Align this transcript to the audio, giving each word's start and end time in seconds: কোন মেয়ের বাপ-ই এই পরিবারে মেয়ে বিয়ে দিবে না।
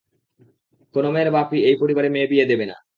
কোন 0.95 1.05
মেয়ের 1.13 1.29
বাপ-ই 1.31 1.59
এই 1.69 1.75
পরিবারে 1.81 2.09
মেয়ে 2.09 2.29
বিয়ে 2.31 2.45
দিবে 2.45 2.65
না। 2.65 2.75